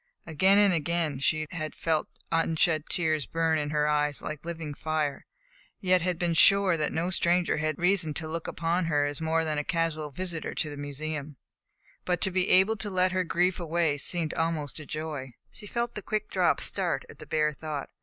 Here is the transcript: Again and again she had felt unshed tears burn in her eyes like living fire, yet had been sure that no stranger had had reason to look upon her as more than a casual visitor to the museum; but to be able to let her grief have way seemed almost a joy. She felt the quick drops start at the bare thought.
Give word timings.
Again 0.25 0.57
and 0.57 0.73
again 0.73 1.19
she 1.19 1.45
had 1.51 1.75
felt 1.75 2.07
unshed 2.31 2.89
tears 2.89 3.27
burn 3.27 3.59
in 3.59 3.69
her 3.69 3.87
eyes 3.87 4.19
like 4.19 4.43
living 4.43 4.73
fire, 4.73 5.27
yet 5.79 6.01
had 6.01 6.17
been 6.17 6.33
sure 6.33 6.75
that 6.75 6.91
no 6.91 7.11
stranger 7.11 7.57
had 7.57 7.75
had 7.77 7.77
reason 7.77 8.15
to 8.15 8.27
look 8.27 8.47
upon 8.47 8.85
her 8.85 9.05
as 9.05 9.21
more 9.21 9.45
than 9.45 9.59
a 9.59 9.63
casual 9.63 10.09
visitor 10.09 10.55
to 10.55 10.71
the 10.71 10.75
museum; 10.75 11.37
but 12.03 12.19
to 12.21 12.31
be 12.31 12.49
able 12.49 12.77
to 12.77 12.89
let 12.89 13.11
her 13.11 13.23
grief 13.23 13.57
have 13.57 13.67
way 13.67 13.95
seemed 13.95 14.33
almost 14.33 14.79
a 14.79 14.87
joy. 14.87 15.33
She 15.51 15.67
felt 15.67 15.93
the 15.93 16.01
quick 16.01 16.31
drops 16.31 16.63
start 16.63 17.05
at 17.07 17.19
the 17.19 17.27
bare 17.27 17.53
thought. 17.53 17.91